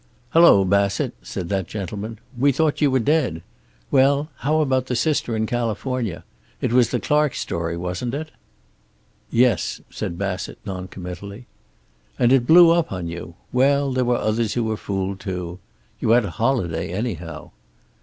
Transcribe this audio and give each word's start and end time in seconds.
"Hello, 0.31 0.65
Bassett," 0.65 1.13
said 1.21 1.47
that 1.49 1.67
gentleman. 1.67 2.17
"We 2.35 2.51
thought 2.51 2.81
you 2.81 2.89
were 2.89 2.97
dead. 2.97 3.43
Well, 3.91 4.29
how 4.37 4.61
about 4.61 4.87
the 4.87 4.95
sister 4.95 5.35
in 5.35 5.45
California? 5.45 6.23
It 6.59 6.73
was 6.73 6.89
the 6.89 6.99
Clark 6.99 7.35
story, 7.35 7.77
wasn't 7.77 8.15
it?" 8.15 8.31
"Yes," 9.29 9.79
said 9.91 10.17
Bassett, 10.17 10.57
noncommittally. 10.65 11.45
"And 12.17 12.33
it 12.33 12.47
blew 12.47 12.71
up 12.71 12.91
on 12.91 13.09
you! 13.09 13.35
Well, 13.53 13.91
there 13.93 14.03
were 14.03 14.17
others 14.17 14.53
who 14.55 14.63
were 14.63 14.75
fooled, 14.75 15.19
too. 15.19 15.59
You 15.99 16.09
had 16.09 16.25
a 16.25 16.31
holiday, 16.31 16.91
anyhow." 16.91 17.51